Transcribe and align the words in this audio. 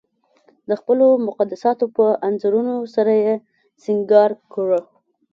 د 0.69 0.71
خپلو 0.79 1.07
مقدساتو 1.27 1.85
په 1.95 2.05
انځورونو 2.27 2.75
سره 2.95 3.11
یې 3.23 3.33
سنګار 3.83 4.31
کړه. 4.53 4.79